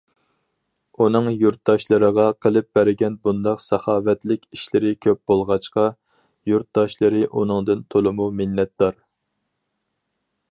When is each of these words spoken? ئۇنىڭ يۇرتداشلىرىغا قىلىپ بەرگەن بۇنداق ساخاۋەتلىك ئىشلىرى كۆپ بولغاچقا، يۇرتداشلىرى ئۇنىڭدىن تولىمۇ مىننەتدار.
ئۇنىڭ 1.01 1.25
يۇرتداشلىرىغا 1.41 2.23
قىلىپ 2.45 2.69
بەرگەن 2.77 3.17
بۇنداق 3.27 3.61
ساخاۋەتلىك 3.65 4.47
ئىشلىرى 4.57 4.93
كۆپ 5.07 5.21
بولغاچقا، 5.33 5.85
يۇرتداشلىرى 6.53 7.21
ئۇنىڭدىن 7.29 7.85
تولىمۇ 7.95 8.31
مىننەتدار. 8.41 8.99